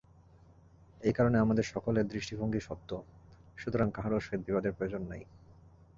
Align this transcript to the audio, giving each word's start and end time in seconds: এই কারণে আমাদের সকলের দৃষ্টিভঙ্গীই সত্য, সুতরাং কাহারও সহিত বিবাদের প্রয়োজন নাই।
এই 1.01 1.13
কারণে 1.13 1.37
আমাদের 1.39 1.65
সকলের 1.65 2.05
দৃষ্টিভঙ্গীই 2.07 2.65
সত্য, 2.69 2.89
সুতরাং 3.57 3.87
কাহারও 3.91 4.19
সহিত 4.19 4.41
বিবাদের 4.47 4.75
প্রয়োজন 4.77 5.01
নাই। 5.03 5.21